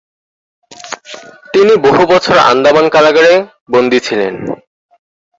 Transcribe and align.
তিনি 1.53 1.73
বহু 1.77 2.03
বছর 2.07 2.37
আন্দামান 2.51 2.85
কারাগারে 2.89 3.33
বন্দি 3.71 3.99
ছিলেন। 3.99 4.33